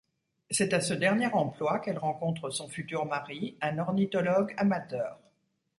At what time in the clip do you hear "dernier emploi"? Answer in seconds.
0.95-1.77